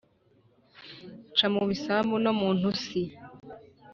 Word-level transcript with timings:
Nca 1.33 1.47
mu 1.53 1.61
bisambu 1.69 2.15
no 2.23 2.31
mu 2.39 2.49
ntusi, 2.57 3.01